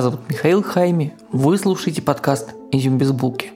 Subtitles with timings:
[0.00, 3.52] Меня зовут Михаил Хайми, вы слушаете подкаст «Изюм без булки».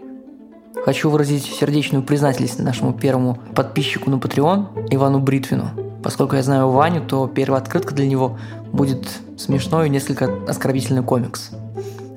[0.84, 5.70] Хочу выразить сердечную признательность нашему первому подписчику на Patreon Ивану Бритвину.
[6.02, 8.38] Поскольку я знаю Ваню, то первая открытка для него
[8.74, 11.48] будет смешной и несколько оскорбительный комикс.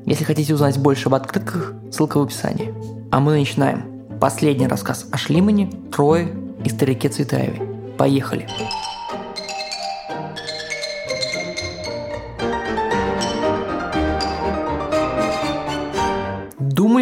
[0.06, 2.74] Если хотите узнать больше об открытках, ссылка в описании.
[3.10, 3.86] А мы начинаем.
[4.20, 6.36] Последний рассказ о Шлимане, Трое
[6.66, 7.62] и старике Цветаеве.
[7.98, 8.46] Поехали!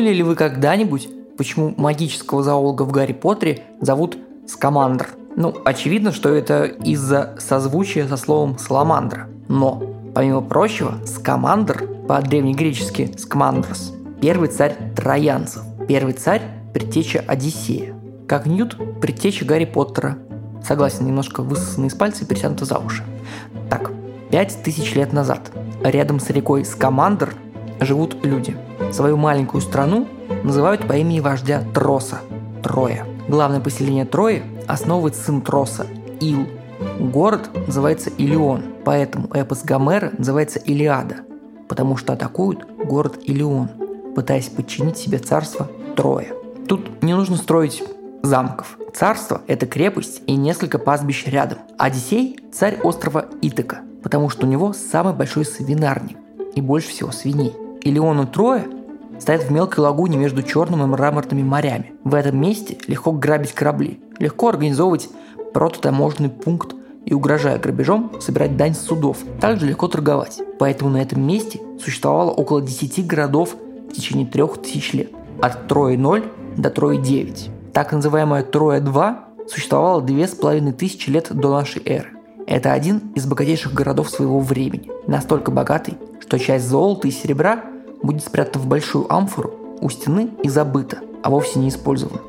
[0.05, 5.09] Думали ли вы когда-нибудь, почему магического зоолога в Гарри Поттере зовут Скамандр?
[5.35, 9.27] Ну, очевидно, что это из-за созвучия со словом «саламандра».
[9.47, 9.81] Но,
[10.13, 16.43] помимо прочего, Скамандр, по-древнегречески «скмандрос», первый царь троянцев, первый царь–
[16.75, 17.95] предтеча Одиссея.
[18.27, 20.19] Как Ньют– предтеча Гарри Поттера.
[20.63, 23.03] Согласен, немножко высосанный из пальца и перетянуто за уши.
[23.71, 23.89] Так,
[24.29, 25.51] пять тысяч лет назад
[25.83, 27.33] рядом с рекой Скамандр
[27.79, 28.57] живут люди.
[28.91, 30.07] Свою маленькую страну
[30.43, 32.19] называют по имени вождя Троса–
[32.63, 33.05] Троя.
[33.27, 35.85] Главное поселение Трои основывает сын Троса–
[36.19, 36.47] Ил.
[36.99, 41.17] Город называется Илион, поэтому эпос Гомера называется Илиада,
[41.67, 43.69] потому что атакуют город Илион,
[44.15, 46.33] пытаясь подчинить себе царство Троя.
[46.67, 47.83] Тут не нужно строить
[48.23, 48.77] замков.
[48.93, 51.59] Царство– это крепость и несколько пастбищ рядом.
[51.77, 56.17] Одиссей– царь острова Итака, потому что у него самый большой свинарник
[56.55, 57.53] и больше всего свиней.
[57.85, 57.93] И
[58.33, 58.65] Троя
[59.19, 61.93] стоят в мелкой лагуне между Черным и Мраморными морями.
[62.03, 65.07] В этом месте легко грабить корабли, легко организовывать
[65.53, 66.73] прототаможенный пункт
[67.05, 69.19] и, угрожая грабежом, собирать дань с судов.
[69.39, 70.41] Также легко торговать.
[70.57, 73.55] Поэтому на этом месте существовало около 10 городов
[73.87, 75.11] в течение трех тысяч лет.
[75.39, 76.23] От Трои 0
[76.57, 77.51] до Трои 9.
[77.71, 82.09] Так называемая Троя 2 существовала две с половиной тысячи лет до нашей эры.
[82.47, 84.89] Это один из богатейших городов своего времени.
[85.05, 90.49] Настолько богатый, что часть золота и серебра будет спрятана в большую амфору у стены и
[90.49, 92.19] забыта, а вовсе не использована.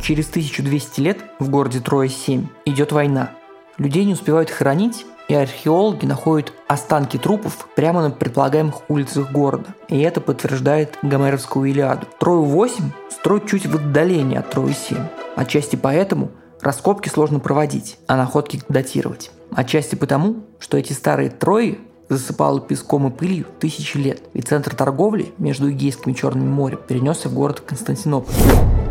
[0.00, 3.30] Через 1200 лет в городе Троя-7 идет война.
[3.78, 9.74] Людей не успевают хоронить, и археологи находят останки трупов прямо на предполагаемых улицах города.
[9.88, 12.06] И это подтверждает Гомеровскую Илиаду.
[12.20, 15.00] Трою-8 строят чуть в отдалении от Трои-7.
[15.36, 16.30] Отчасти поэтому
[16.60, 19.30] раскопки сложно проводить, а находки датировать.
[19.50, 25.32] Отчасти потому, что эти старые Трои засыпало песком и пылью тысячи лет, и центр торговли
[25.38, 28.34] между Эгейским и Черным морем перенесся в город Константинополь.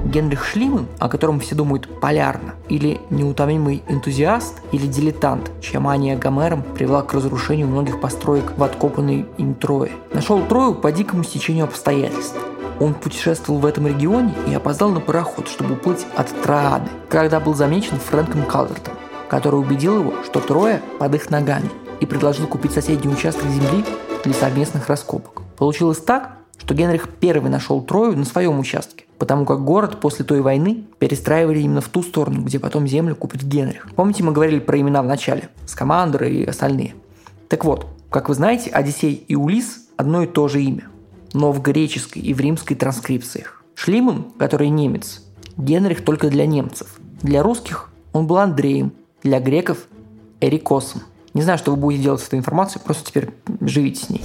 [0.06, 6.64] Генрих Шлиман, о котором все думают полярно, или неутомимый энтузиаст, или дилетант, чья мания Гомером
[6.64, 9.92] привела к разрушению многих построек в откопанной им Трое.
[10.14, 12.36] Нашел Трою по дикому стечению обстоятельств.
[12.80, 17.54] Он путешествовал в этом регионе и опоздал на пароход, чтобы уплыть от Троады, когда был
[17.54, 18.94] замечен Фрэнком Калвертом,
[19.30, 21.70] который убедил его, что Троя под их ногами–
[22.04, 23.86] и предложил купить соседний участок земли
[24.26, 25.42] для совместных раскопок.
[25.58, 30.42] Получилось так, что Генрих I нашел Трою на своем участке, потому как город после той
[30.42, 33.88] войны перестраивали именно в ту сторону, где потом землю купит Генрих.
[33.96, 36.96] Помните, мы говорили про имена в начале, Скамандр и остальные.
[37.48, 40.90] Так вот, как вы знаете, Одиссей и Улис одно и то же имя,
[41.32, 43.64] но в греческой и в римской транскрипциях.
[43.76, 45.24] Шлиман, который немец,
[45.56, 46.96] Генрих только для немцев.
[47.22, 48.92] Для русских он был Андреем,
[49.24, 49.88] для греков–
[50.42, 51.04] Эрикосом.
[51.34, 54.22] Не знаю, что вы будете делать с этой информацией, просто теперь живите с ней.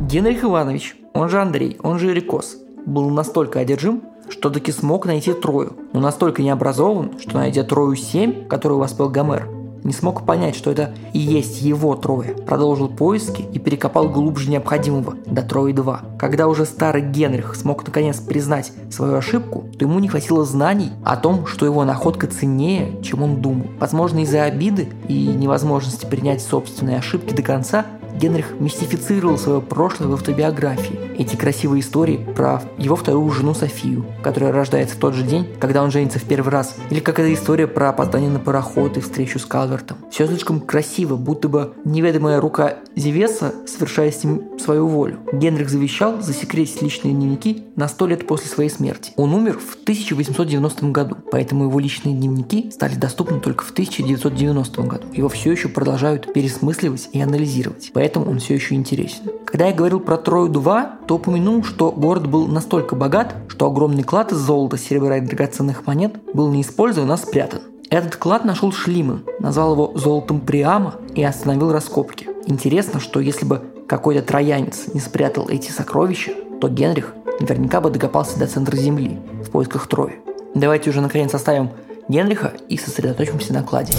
[0.00, 5.32] Генрих Иванович, он же Андрей, он же Эрикос, был настолько одержим, что таки смог найти
[5.32, 9.48] Трою, но настолько необразован, что найдя Трою 7, которую воспел Гомер,
[9.84, 12.34] не смог понять, что это и есть его Троя.
[12.34, 16.02] Продолжил поиски и перекопал глубже необходимого, до Трои 2.
[16.18, 21.16] Когда уже старый Генрих смог наконец признать свою ошибку, то ему не хватило знаний о
[21.16, 23.66] том, что его находка ценнее, чем он думал.
[23.78, 30.14] Возможно, из-за обиды и невозможности принять собственные ошибки до конца, Генрих мистифицировал свое прошлое в
[30.14, 31.11] автобиографии.
[31.18, 35.82] Эти красивые истории про его вторую жену Софию, которая рождается в тот же день, когда
[35.82, 36.76] он женится в первый раз.
[36.90, 39.98] Или как эта история про опоздание на пароход и встречу с Калвертом.
[40.10, 45.20] Все слишком красиво, будто бы неведомая рука Зевеса совершает с ним свою волю.
[45.32, 49.12] Генрих завещал засекретить личные дневники на сто лет после своей смерти.
[49.16, 55.06] Он умер в 1890 году, поэтому его личные дневники стали доступны только в 1990 году.
[55.12, 59.30] Его все еще продолжают пересмысливать и анализировать поэтому он все еще интересен.
[59.44, 64.32] Когда я говорил про Трою-2, то упомянул, что город был настолько богат, что огромный клад
[64.32, 67.60] из золота, серебра и драгоценных монет был не использован, а спрятан.
[67.90, 72.26] Этот клад нашел Шлиман, назвал его «золотом Приама» и остановил раскопки.
[72.46, 78.38] Интересно, что если бы какой-то троянец не спрятал эти сокровища, то Генрих наверняка бы докопался
[78.38, 80.20] до центра Земли в поисках Трои.
[80.54, 81.70] Давайте уже наконец оставим
[82.08, 83.92] Генриха и сосредоточимся на кладе.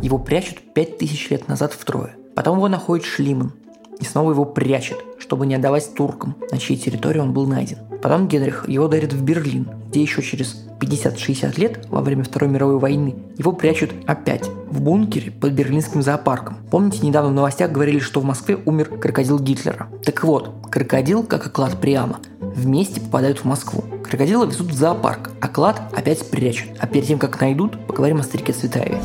[0.00, 2.16] Его прячут 5000 лет назад в Трое.
[2.34, 3.52] Потом его находит Шлиман.
[4.00, 7.78] И снова его прячет, чтобы не отдавать туркам, на чьей территории он был найден.
[8.02, 12.78] Потом Генрих его дарит в Берлин, где еще через 50-60 лет, во время Второй мировой
[12.78, 16.58] войны, его прячут опять в бункере под берлинским зоопарком.
[16.70, 19.88] Помните, недавно в новостях говорили, что в Москве умер крокодил Гитлера?
[20.04, 23.84] Так вот, крокодил, как и клад Приама, вместе попадают в Москву.
[24.04, 26.68] Крокодила везут в зоопарк, а клад опять прячут.
[26.78, 29.00] А перед тем, как найдут, поговорим о старике Цветаеве.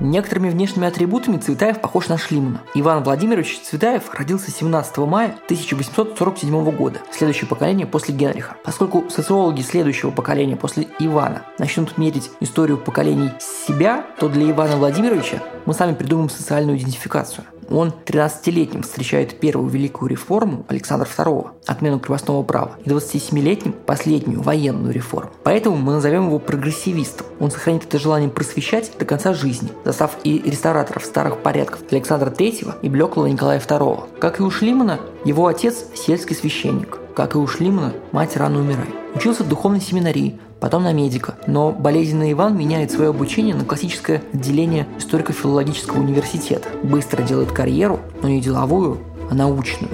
[0.00, 2.62] Некоторыми внешними атрибутами Цветаев похож на Шлимана.
[2.74, 8.56] Иван Владимирович Цветаев родился 17 мая 1847 года, следующее поколение после Генриха.
[8.64, 15.42] Поскольку социологи следующего поколения после Ивана начнут мерить историю поколений себя, то для Ивана Владимировича
[15.66, 22.42] мы сами придумаем социальную идентификацию– он 13-летним встречает первую великую реформу Александра II, отмену крепостного
[22.42, 25.30] права, и 27-летним– последнюю военную реформу.
[25.44, 27.26] Поэтому мы назовем его прогрессивистом.
[27.40, 32.76] Он сохранит это желание просвещать до конца жизни, застав и реставраторов старых порядков Александра III
[32.82, 34.18] и блеклого Николая II.
[34.18, 36.98] Как и у Шлимана, его отец– сельский священник.
[37.18, 38.94] Как и у Шлимана, мать рано умирает.
[39.12, 41.34] Учился в духовной семинарии, потом на медика.
[41.48, 46.68] Но болезненный Иван меняет свое обучение на классическое отделение историко-филологического университета.
[46.84, 48.98] Быстро делает карьеру, но не деловую,
[49.32, 49.90] а научную.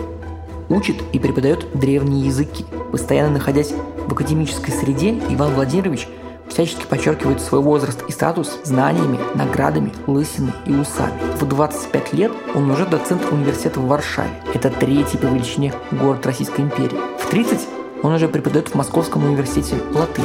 [0.68, 2.66] Учит и преподает древние языки.
[2.92, 3.72] Постоянно находясь
[4.06, 6.06] в академической среде, Иван Владимирович
[6.48, 11.14] всячески подчеркивает свой возраст и статус знаниями, наградами, лысиной и усами.
[11.40, 14.28] В 25 лет он уже доцент университета в Варшаве.
[14.52, 17.13] Это третий по величине город Российской империи.
[17.34, 17.68] В 30
[18.04, 20.22] он уже преподает в Московском университете латынь.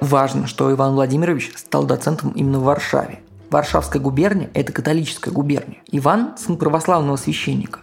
[0.00, 3.20] Важно, что Иван Владимирович стал доцентом именно в Варшаве.
[3.50, 5.78] Варшавская губерния– это католическая губерния.
[5.92, 7.82] Иван– сын православного священника.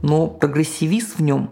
[0.00, 1.50] Но прогрессивист в нем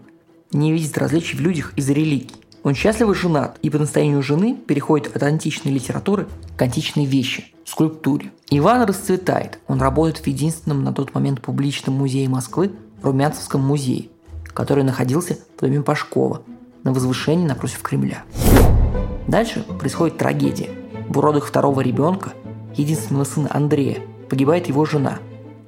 [0.53, 2.31] не видит различий в людях из-за религий.
[2.63, 8.31] Он счастливо женат и по настоянию жены переходит от античной литературы к античной вещи– скульптуре.
[8.51, 9.59] Иван расцветает.
[9.67, 12.71] Он работает в единственном на тот момент публичном музее Москвы–
[13.03, 14.09] Румянцевском музее,
[14.57, 16.41] который находился в доме Пашкова
[16.83, 18.23] на возвышении напротив Кремля.
[19.27, 20.71] Дальше происходит трагедия.
[21.09, 22.33] В уродах второго ребенка,
[22.73, 23.99] единственного сына Андрея,
[24.31, 25.19] погибает его жена,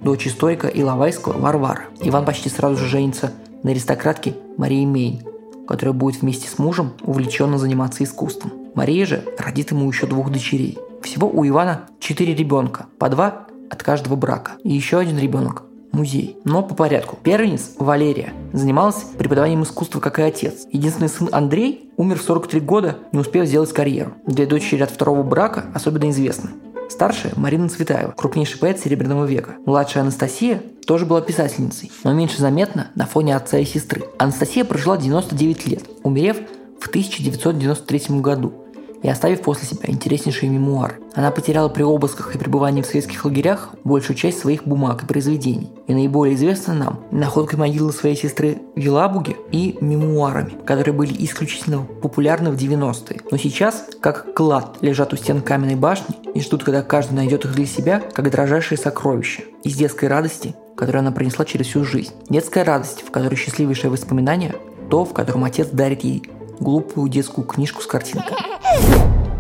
[0.01, 1.83] дочь историка Иловайского Варвара.
[2.01, 3.31] Иван почти сразу же женится
[3.61, 5.21] на аристократке Марии Мейн,
[5.67, 8.53] которая будет вместе с мужем увлеченно заниматься искусством.
[8.73, 10.79] Мария же родит ему еще двух дочерей.
[11.03, 14.53] Всего у Ивана четыре ребенка, по два от каждого брака.
[14.63, 16.37] И еще один ребенок музей.
[16.43, 17.17] Но по порядку.
[17.21, 20.65] Первенец Валерия занималась преподаванием искусства, как и отец.
[20.71, 24.13] Единственный сын Андрей умер в 43 года, не успев сделать карьеру.
[24.25, 26.51] Две дочери от второго брака особенно известны.
[26.89, 29.57] Старшая– Марина Цветаева, крупнейший поэт Серебряного века.
[29.65, 34.03] Младшая Анастасия тоже была писательницей, но меньше заметна на фоне отца и сестры.
[34.17, 36.37] Анастасия прожила 99 лет, умерев
[36.79, 38.53] в 1993 году
[39.01, 40.95] и оставив после себя интереснейшие мемуары.
[41.15, 45.71] Она потеряла при обысках и пребывании в советских лагерях большую часть своих бумаг и произведений.
[45.87, 52.51] И наиболее известна нам находкой могилы своей сестры в и мемуарами, которые были исключительно популярны
[52.51, 53.21] в 90-е.
[53.31, 57.55] Но сейчас, как клад, лежат у стен каменной башни и ждут, когда каждый найдет их
[57.55, 59.43] для себя, как дрожайшие сокровища.
[59.63, 62.13] Из детской радости, которую она принесла через всю жизнь.
[62.29, 64.55] Детская радость, в которой счастливейшее воспоминание,
[64.89, 66.23] то, в котором отец дарит ей
[66.59, 68.37] глупую детскую книжку с картинкой.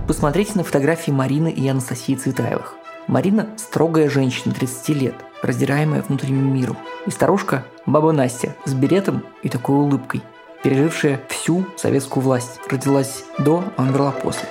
[0.07, 2.75] Посмотрите на фотографии Марины и Анастасии Цветаевых.
[3.07, 6.77] Марина– строгая женщина 30 лет, раздираемая внутренним миром.
[7.05, 10.21] И старушка– баба Настя с беретом и такой улыбкой,
[10.63, 12.59] пережившая всю советскую власть.
[12.69, 14.47] Родилась до, а умерла после.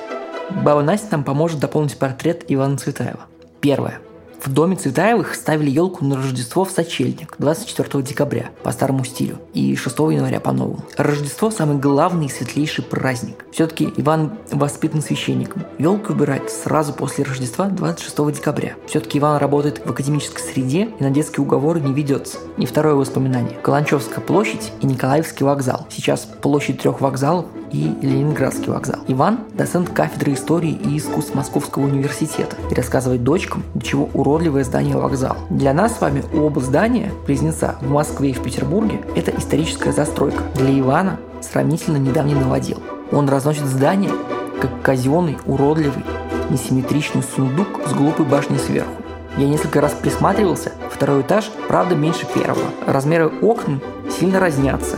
[0.51, 3.27] Баба Настя нам поможет дополнить портрет Ивана Цветаева.
[3.61, 4.01] Первое.
[4.41, 9.75] В доме Цветаевых ставили елку на Рождество в сочельник 24 декабря по старому стилю и
[9.75, 10.85] 6 января по новому.
[10.97, 13.45] Рождество– самый главный и светлейший праздник.
[13.51, 15.65] Все-таки Иван воспитан священником.
[15.79, 18.75] Елку убирают сразу после Рождества 26 декабря.
[18.87, 22.39] Все-таки Иван работает в академической среде и на детские уговоры не ведется.
[22.59, 23.59] И второе воспоминание.
[23.63, 25.87] Каланчевская площадь и Николаевский вокзал.
[25.91, 29.01] Сейчас площадь трех вокзалов и Ленинградский вокзал.
[29.09, 34.97] Иван– доцент кафедры истории и искусств Московского университета и рассказывает дочкам, до чего уродливое здание
[34.97, 35.37] вокзал.
[35.51, 40.43] Для нас с вами оба здания, близнеца, в Москве и в Петербурге– это историческая застройка.
[40.55, 42.79] Для Ивана– сравнительно недавний новодел.
[43.13, 44.13] Он разносит здание,
[44.61, 46.05] как казенный, уродливый,
[46.51, 48.91] несимметричный сундук с глупой башней сверху.
[49.37, 50.73] Я несколько раз присматривался.
[50.91, 52.65] Второй этаж, правда, меньше первого.
[52.87, 54.97] Размеры окон сильно разнятся.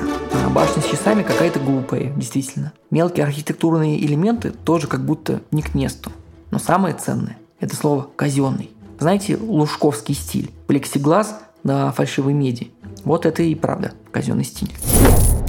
[0.55, 2.73] Башня с часами какая-то глупая, действительно.
[2.91, 6.13] Мелкие архитектурные элементы тоже как будто не к месту.
[6.51, 8.71] Но самое ценное– это слово «казенный».
[8.99, 10.51] Знаете, лужковский стиль.
[10.67, 12.71] Плексиглаз на фальшивой меди.
[13.05, 14.71] Вот это и правда казенный стиль.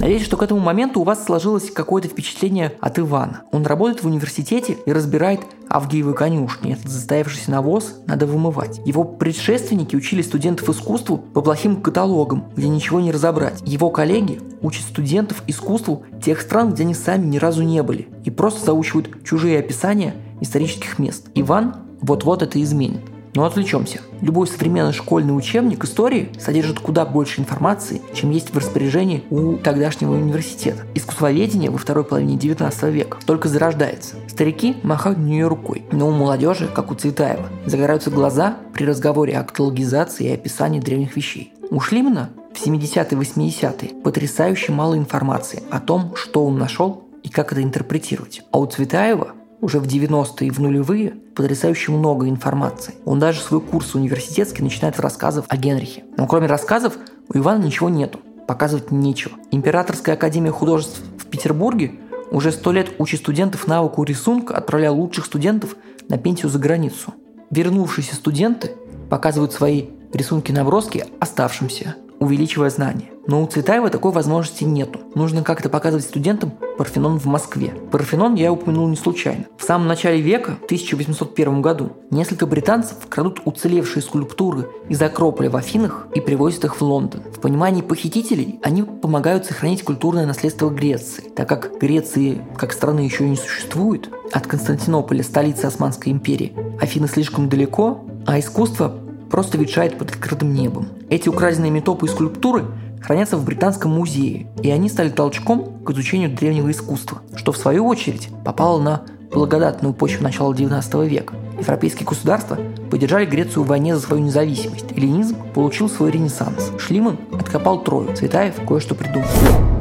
[0.02, 3.42] Надеюсь, что к этому моменту у вас сложилось какое-то впечатление от Ивана.
[3.52, 6.72] Он работает в университете и разбирает Авгиевы конюшни.
[6.72, 8.80] Этот застоявшийся навоз надо вымывать.
[8.84, 13.62] Его предшественники учили студентов искусству по плохим каталогам, где ничего не разобрать.
[13.64, 18.30] Его коллеги учат студентов искусству тех стран, где они сами ни разу не были, и
[18.30, 21.28] просто заучивают чужие описания исторических мест.
[21.36, 23.02] Иван вот-вот это изменит.
[23.34, 24.00] Но отвлечемся.
[24.20, 30.12] Любой современный школьный учебник истории содержит куда больше информации, чем есть в распоряжении у тогдашнего
[30.12, 30.82] университета.
[30.94, 34.16] Искусствоведение во второй половине 19 века только зарождается.
[34.28, 39.38] Старики махают на нее рукой, но у молодежи, как у Цветаева, загораются глаза при разговоре
[39.38, 41.52] о каталогизации и описании древних вещей.
[41.70, 47.28] У Шлимана в 70-е и 80-е потрясающе мало информации о том, что он нашел и
[47.28, 48.42] как это интерпретировать.
[48.50, 52.94] А у Цветаева уже в 90-е и в нулевые потрясающе много информации.
[53.06, 56.04] Он даже свой курс университетский начинает с рассказов о Генрихе.
[56.18, 56.98] Но кроме рассказов
[57.32, 59.36] у Ивана ничего нету, показывать нечего.
[59.52, 61.92] Императорская академия художеств в Петербурге
[62.32, 65.76] уже сто лет учит студентов навыку рисунка, отправляя лучших студентов
[66.08, 67.14] на пенсию за границу.
[67.50, 68.72] Вернувшиеся студенты
[69.08, 73.11] показывают свои рисунки-наброски оставшимся, увеличивая знания.
[73.26, 75.00] Но у Цветаева такой возможности нету.
[75.14, 77.72] Нужно как-то показывать студентам Парфенон в Москве.
[77.90, 79.44] Парфенон я упомянул не случайно.
[79.56, 85.56] В самом начале века, в 1801 году, несколько британцев крадут уцелевшие скульптуры из Акрополя в
[85.56, 87.22] Афинах и привозят их в Лондон.
[87.32, 93.28] В понимании похитителей они помогают сохранить культурное наследство Греции, так как Греции как страны еще
[93.28, 94.08] не существует.
[94.32, 98.94] От Константинополя, столицы Османской империи, Афины слишком далеко, а искусство
[99.30, 100.88] просто ветшает под открытым небом.
[101.08, 102.64] Эти украденные метопы и скульптуры
[103.02, 107.86] хранятся в Британском музее, и они стали толчком к изучению древнего искусства, что в свою
[107.86, 111.34] очередь попало на благодатную почву начала XIX века.
[111.58, 112.58] Европейские государства
[112.90, 114.92] поддержали Грецию в войне за свою независимость.
[114.92, 116.70] Эллинизм получил свой ренессанс.
[116.78, 119.28] Шлиман откопал Трою, Цветаев кое-что придумал.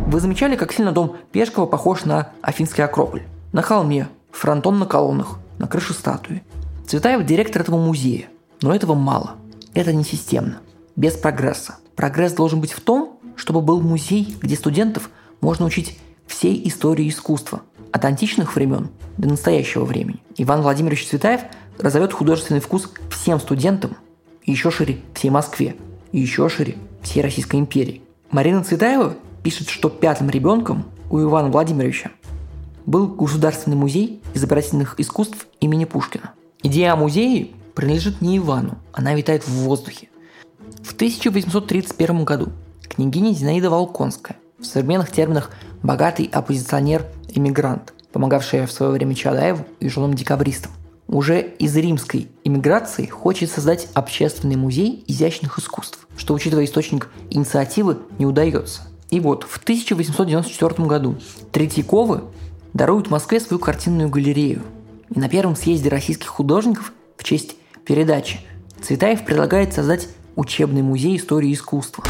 [0.07, 3.23] Вы замечали, как сильно дом Пешкова похож на Афинский Акрополь?
[3.51, 6.43] На холме, фронтон на колоннах, на крыше статуи.
[6.87, 8.27] Цветаев– директор этого музея.
[8.61, 9.35] Но этого мало.
[9.73, 10.57] Это не системно,
[10.95, 11.75] без прогресса.
[11.95, 15.09] Прогресс должен быть в том, чтобы был музей, где студентов
[15.41, 15.97] можно учить
[16.27, 17.61] всей истории искусства,
[17.91, 20.21] от античных времен до настоящего времени.
[20.38, 21.41] Иван Владимирович Цветаев
[21.77, 23.97] разовет художественный вкус всем студентам,
[24.43, 25.75] и еще шире всей Москве,
[26.11, 28.01] и еще шире всей Российской империи.
[28.31, 32.11] Марина Цветаева пишет, что пятым ребенком у Ивана Владимировича
[32.85, 36.31] был Государственный музей изобразительных искусств имени Пушкина.
[36.63, 40.09] Идея о музее принадлежит не Ивану, она витает в воздухе.
[40.81, 42.50] В 1831 году
[42.91, 50.13] княгиня Зинаида Волконская, в современных терминах богатый оппозиционер-иммигрант, помогавшая в свое время Чадаеву и женам
[50.13, 50.71] декабристам,
[51.07, 58.25] уже из римской иммиграции хочет создать общественный музей изящных искусств, что, учитывая источник инициативы, не
[58.25, 58.83] удается.
[59.10, 61.17] И вот, в 1894 году
[61.51, 62.21] Третьяковы
[62.74, 64.62] даруют Москве свою картинную галерею.
[65.13, 67.55] И на первом съезде российских художников в честь
[67.86, 68.39] передачи
[68.81, 72.03] Цветаев предлагает создать учебный музей истории искусства.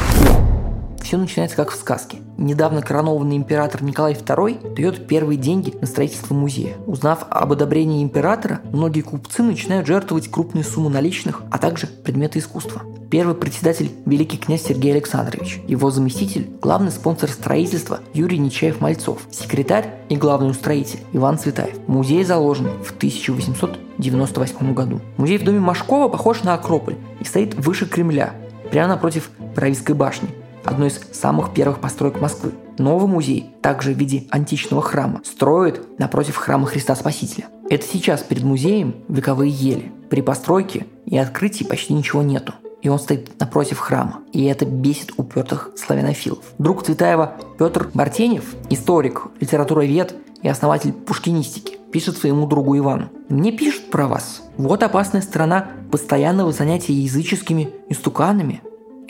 [1.04, 2.20] Все начинается как в сказке.
[2.38, 6.78] Недавно коронованный император Николай II дает первые деньги на строительство музея.
[6.86, 12.84] Узнав об одобрении императора, многие купцы начинают жертвовать крупные суммы наличных, а также предметы искусства.
[13.10, 15.60] Первый председатель– великий князь Сергей Александрович.
[15.68, 19.20] Его заместитель– главный спонсор строительства Юрий Нечаев-Мальцов.
[19.32, 21.76] Секретарь и главный устроитель Иван Цветаев.
[21.88, 25.02] Музей заложен в 1898 году.
[25.18, 28.34] Музей в доме Машкова похож на Акрополь и стоит выше Кремля,
[28.70, 30.30] прямо напротив Правильской башни
[30.64, 32.52] одной из самых первых построек Москвы.
[32.78, 37.46] Новый музей, также в виде античного храма, строят напротив храма Христа Спасителя.
[37.70, 39.92] Это сейчас перед музеем вековые ели.
[40.10, 42.54] При постройке и открытии почти ничего нету.
[42.82, 44.22] И он стоит напротив храма.
[44.34, 46.44] И это бесит упертых славянофилов.
[46.58, 53.10] Друг Цветаева Петр Бартенев, историк, литературовед и основатель пушкинистики, пишет своему другу Ивану.
[53.30, 54.42] «Мне пишут про вас.
[54.58, 58.62] Вот опасная сторона постоянного занятия языческими истуканами.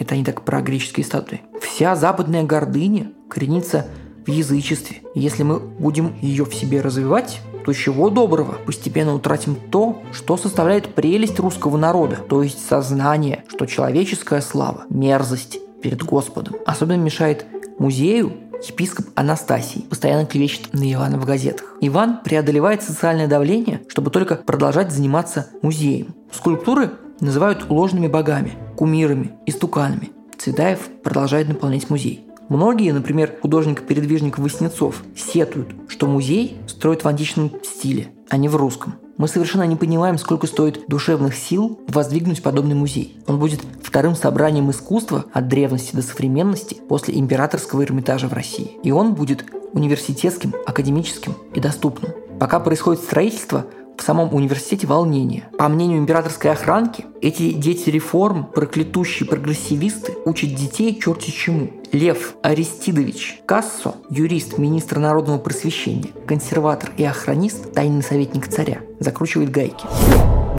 [0.01, 1.41] Это они так про греческие статуи.
[1.62, 3.86] Вся западная гордыня коренится
[4.25, 5.01] в язычестве.
[5.13, 10.96] если мы будем ее в себе развивать, то чего доброго, постепенно утратим то, что составляет
[10.96, 16.55] прелесть русского народа, то есть сознание, что человеческая слава– мерзость перед Господом.
[16.65, 17.46] Особенно мешает
[17.77, 18.34] музею
[18.67, 21.75] епископ Анастасий постоянно клевещет на Ивана в газетах.
[21.81, 26.15] Иван преодолевает социальное давление, чтобы только продолжать заниматься музеем.
[26.31, 30.10] Скульптуры называют ложными богами, кумирами, истуканами.
[30.40, 32.26] Цветаев продолжает наполнять музей.
[32.50, 38.96] Многие, например, художник-передвижник Воснецов, сетуют, что музей строят в античном стиле, а не в русском.
[39.18, 43.18] Мы совершенно не понимаем, сколько стоит душевных сил воздвигнуть подобный музей.
[43.28, 48.80] Он будет вторым собранием искусства от древности до современности после императорского Эрмитажа в России.
[48.82, 52.14] И он будет университетским, академическим и доступным.
[52.40, 53.68] Пока происходит строительство,
[53.98, 55.48] в самом университете волнение.
[55.58, 61.70] По мнению императорской охранки, эти дети реформ, проклятущие прогрессивисты, учат детей черти чему.
[61.92, 69.86] Лев Аристидович Кассо, юрист, министр народного просвещения, консерватор и охранист, тайный советник царя, закручивает гайки.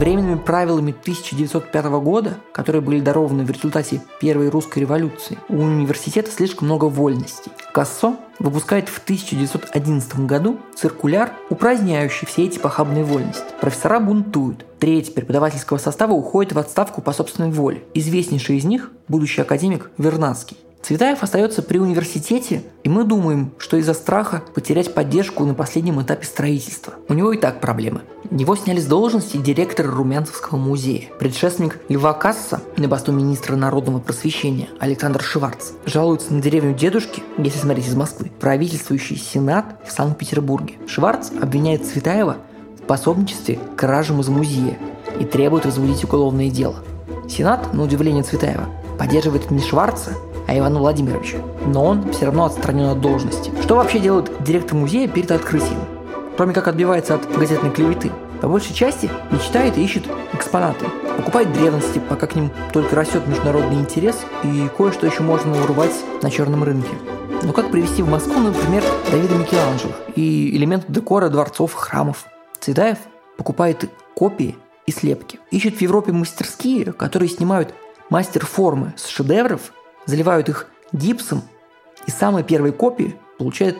[0.03, 6.67] Временными правилами 1905 года, которые были дарованы в результате Первой русской революции, у университета слишком
[6.67, 7.53] много вольностей.
[7.71, 13.45] Кассо выпускает в 1911 году циркуляр, упраздняющий все эти похабные вольности.
[13.61, 14.65] Профессора бунтуют.
[14.77, 17.85] Треть преподавательского состава уходит в отставку по собственной воле.
[17.93, 20.57] Известнейший из них– будущий академик Вернадский.
[20.83, 26.25] Цветаев остается при университете, и мы думаем, что из-за страха потерять поддержку на последнем этапе
[26.25, 26.95] строительства.
[27.07, 28.01] У него и так проблемы.
[28.29, 31.07] Его сняли с должности директора Румянцевского музея.
[31.19, 37.59] Предшественник Льва Касса на посту министра народного просвещения Александр Шварц жалуется на деревню дедушки, если
[37.59, 40.75] смотреть из Москвы, правительствующий сенат в Санкт-Петербурге.
[40.85, 42.35] Шварц обвиняет Цветаева
[42.77, 44.77] в пособничестве кражам из музея
[45.17, 46.75] и требует возбудить уголовное дело.
[47.29, 48.67] Сенат, на удивление Цветаева,
[48.99, 50.11] поддерживает не Шварца,
[50.53, 51.37] а Ивана Владимировича.
[51.65, 53.51] Но он все равно отстранен от должности.
[53.63, 55.79] Что вообще делает директор музея перед открытием?
[56.37, 58.11] Кроме как отбивается от газетной клеветы.
[58.39, 60.85] По большей части мечтает и ищет экспонаты.
[61.17, 66.29] Покупает древности, пока к ним только растет международный интерес, и кое-что еще можно урвать на
[66.29, 66.91] черном рынке.
[67.41, 72.25] Но как привести в Москву, например, Давида Микеланджело и элементы декора дворцов, храмов?
[72.59, 72.97] Цветаев
[73.37, 74.55] покупает копии
[74.85, 75.39] и слепки.
[75.51, 77.73] Ищет в Европе мастерские, которые снимают
[78.09, 79.71] мастер формы с шедевров
[80.05, 81.41] заливают их гипсом,
[82.05, 83.77] и самые первые копии получает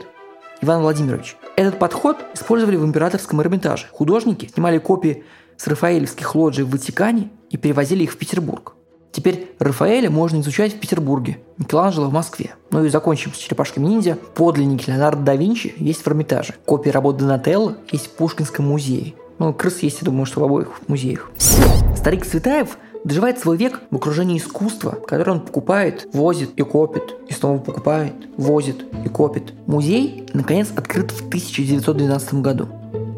[0.62, 1.36] Иван Владимирович.
[1.56, 3.88] Этот подход использовали в императорском Эрмитаже.
[3.92, 5.24] Художники снимали копии
[5.58, 8.74] с рафаэлевских лоджий в Ватикане и перевозили их в Петербург.
[9.12, 12.56] Теперь Рафаэля можно изучать в Петербурге, Микеланджело в Москве.
[12.72, 14.18] Ну и закончим с черепашками ниндзя.
[14.34, 16.56] Подлинники Леонардо да Винчи есть в Эрмитаже.
[16.66, 19.14] Копии работ Донателло есть в Пушкинском музее.
[19.38, 21.30] Ну, крыс есть, я думаю, что в обоих музеях.
[21.96, 27.34] Старик Светаев доживает свой век в окружении искусства, которое он покупает, возит и копит, и
[27.34, 29.54] снова покупает, возит и копит.
[29.68, 32.68] Музей, наконец, открыт в 1912 году.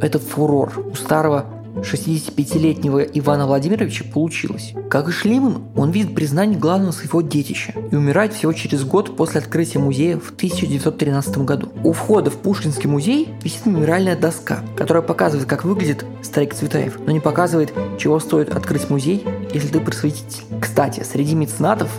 [0.02, 0.72] Это фурор.
[0.92, 1.46] У старого
[1.82, 4.74] 65-летнего Ивана Владимировича получилось.
[4.90, 9.42] Как и Шлиман, он видит признание главного своего детища и умирает всего через год после
[9.42, 11.70] открытия музея в 1913 году.
[11.84, 17.12] У входа в Пушкинский музей висит мемориальная доска, которая показывает, как выглядит старик Цветаев, но
[17.12, 20.44] не показывает, чего стоит открыть музей, если ты просветитель.
[20.60, 21.90] Кстати, среди меценатов,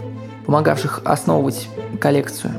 [0.45, 1.69] помогавших основывать
[2.01, 2.53] коллекцию,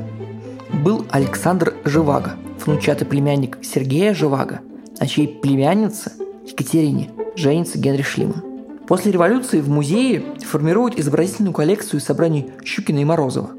[0.84, 2.34] был Александр Живаго,
[2.64, 4.60] внучатый племянник Сергея Живаго,
[4.98, 6.12] а чьей племянница–
[6.50, 8.42] Екатерине женится Генрих Шлиман.
[8.86, 13.50] После революции в музее формируют изобразительную коллекцию собраний Щукина и Морозова.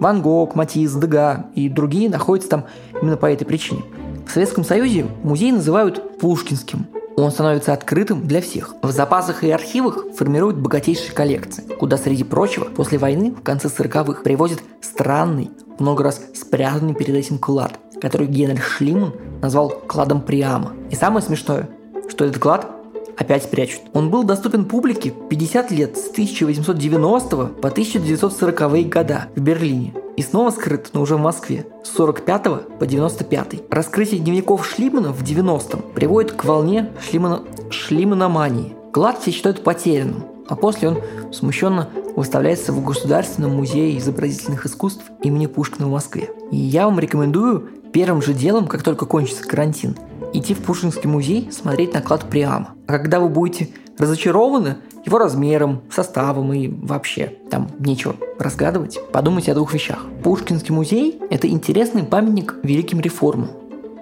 [0.00, 2.64] Ван Гог, Матисс, Дега и другие находятся там
[3.00, 3.82] именно по этой причине.
[4.26, 6.86] В Советском Союзе музей называют Пушкинским.
[7.16, 8.74] Он становится открытым для всех.
[8.82, 14.22] В запасах и архивах формируют богатейшие коллекции, куда, среди прочего, после войны в конце 40-х
[14.22, 20.72] привозят странный, много раз спрятанный перед этим клад, который Генрих Шлиман назвал кладом Приама.
[20.90, 21.68] И самое смешное,
[22.08, 22.73] что этот клад
[23.16, 23.82] опять прячут.
[23.92, 30.50] Он был доступен публике 50 лет с 1890 по 1940 года в Берлине и снова
[30.50, 32.42] скрыт, но уже в Москве, с 45
[32.78, 33.70] по 95.
[33.70, 37.42] Раскрытие дневников Шлимана в 90-м приводит к волне Шлимана...
[37.70, 38.74] шлиманомании.
[38.92, 40.98] Клад все считают потерянным, а после он
[41.32, 46.30] смущенно выставляется в Государственном музее изобразительных искусств имени Пушкина в Москве.
[46.52, 49.96] И я вам рекомендую первым же делом, как только кончится карантин,
[50.34, 52.74] идти в Пушкинский музей смотреть наклад Приама.
[52.86, 59.54] А когда вы будете разочарованы его размером, составом и вообще там нечего разгадывать, подумайте о
[59.54, 60.04] двух вещах.
[60.22, 63.50] Пушкинский музей– это интересный памятник великим реформам.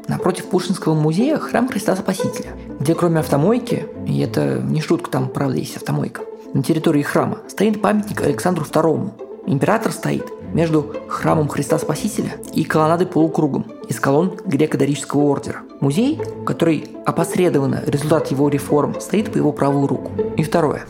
[0.09, 5.59] Напротив Пушкинского музея храм Христа Спасителя, где кроме автомойки, и это не шутка, там правда
[5.59, 6.23] есть автомойка,
[6.55, 9.32] на территории храма стоит памятник Александру II.
[9.46, 15.62] Император стоит между храмом Христа Спасителя и колоннадой полукругом из колонн греко-дорического ордера.
[15.81, 20.12] Музей, который опосредованно результат его реформ, стоит по его правую руку.
[20.37, 20.85] И второе.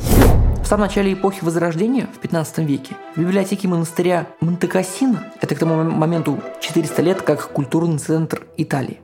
[0.62, 5.82] В самом начале эпохи Возрождения, в 15 веке, в библиотеке монастыря Монтекассино, это к тому
[5.82, 9.00] моменту 400 лет как культурный центр Италии,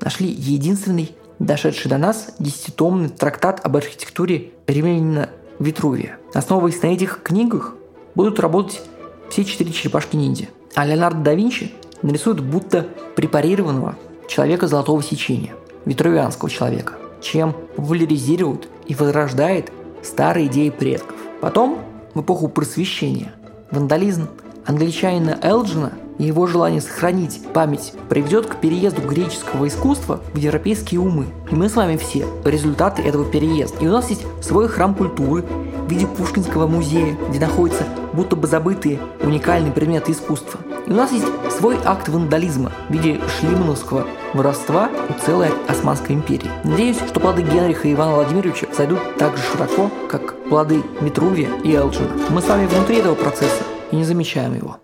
[0.00, 6.18] нашли единственный, дошедший до нас, десятитомный трактат об архитектуре римлянина Витрувия.
[6.32, 7.74] Основываясь на этих книгах,
[8.16, 8.82] будут работать
[9.30, 10.46] все четыре черепашки-ниндзя.
[10.74, 13.96] А Леонардо да Винчи нарисует будто препарированного
[14.28, 16.94] человека золотого сечения, витрувианского человека.
[17.20, 21.16] чем популяризирует и возрождает старые идеи предков.
[21.40, 21.78] Потом,
[22.14, 23.32] в эпоху просвещения,
[23.70, 24.28] вандализм
[24.64, 31.26] англичанина Элджина и его желание сохранить память приведет к переезду греческого искусства в европейские умы.
[31.50, 33.78] И мы с вами все результаты этого переезда.
[33.80, 38.46] И у нас есть свой храм культуры в виде Пушкинского музея, где находятся будто бы
[38.48, 40.58] забытые уникальные предметы искусства.
[40.86, 41.26] И у нас есть
[41.58, 46.50] свой акт вандализма в виде шлимановского воровства у целой Османской империи.
[46.64, 51.74] Надеюсь, что плоды Генриха и Ивана Владимировича зайдут так же широко, как плоды Витрувия и
[51.74, 52.10] Элджина.
[52.30, 54.78] Мы с вами внутри этого процесса и не замечаем его.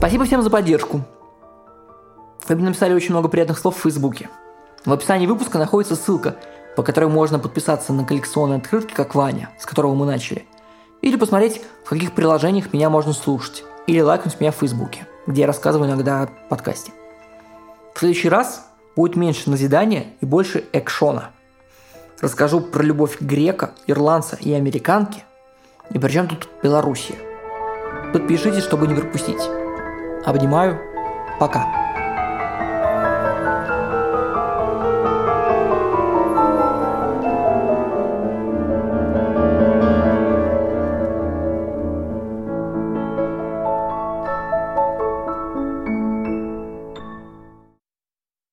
[0.00, 1.02] Спасибо всем за поддержку.
[2.48, 4.30] Вы мне написали очень много приятных слов в Фейсбуке.
[4.86, 6.36] В описании выпуска находится ссылка,
[6.74, 10.46] по которой можно подписаться на коллекционные открытки, как Ваня, с которого мы начали.
[11.02, 13.62] Или посмотреть, в каких приложениях меня можно слушать.
[13.86, 16.92] Или лайкнуть меня в Фейсбуке, где я рассказываю иногда о подкасте.
[17.94, 21.32] В следующий раз будет меньше назидания и больше экшона.
[22.22, 25.24] Расскажу про любовь грека, ирландца и американки.
[25.90, 27.16] И причем тут Белоруссия.
[28.14, 29.59] Подпишитесь, чтобы не пропустить.
[30.24, 30.78] Обнимаю.
[31.38, 31.89] Пока.